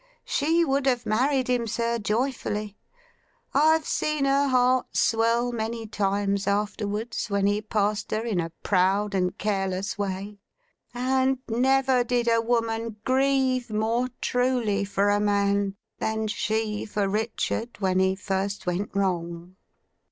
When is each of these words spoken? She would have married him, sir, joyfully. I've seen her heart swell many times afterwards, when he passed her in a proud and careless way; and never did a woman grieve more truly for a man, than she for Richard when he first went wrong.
She 0.25 0.65
would 0.65 0.87
have 0.87 1.05
married 1.05 1.47
him, 1.47 1.67
sir, 1.67 1.99
joyfully. 1.99 2.75
I've 3.53 3.85
seen 3.87 4.25
her 4.25 4.47
heart 4.47 4.97
swell 4.97 5.51
many 5.51 5.85
times 5.85 6.47
afterwards, 6.47 7.29
when 7.29 7.45
he 7.45 7.61
passed 7.61 8.09
her 8.09 8.25
in 8.25 8.39
a 8.39 8.49
proud 8.63 9.13
and 9.13 9.37
careless 9.37 9.99
way; 9.99 10.39
and 10.91 11.37
never 11.47 12.03
did 12.03 12.27
a 12.27 12.41
woman 12.41 12.95
grieve 13.05 13.69
more 13.69 14.07
truly 14.21 14.85
for 14.85 15.11
a 15.11 15.19
man, 15.19 15.75
than 15.99 16.25
she 16.27 16.83
for 16.83 17.07
Richard 17.07 17.79
when 17.79 17.99
he 17.99 18.15
first 18.15 18.65
went 18.65 18.89
wrong. 18.95 19.55